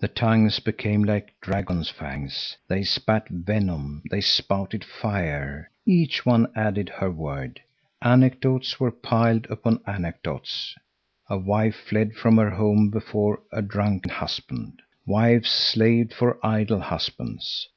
[0.00, 5.70] The tongues became like dragons' fangs; they spat venom, they spouted fire.
[5.86, 7.60] Each one added her word.
[8.02, 10.74] Anecdotes were piled upon anecdotes.
[11.28, 14.82] A wife fled from her home before a drunken husband.
[15.06, 17.68] Wives slaved for idle husbands.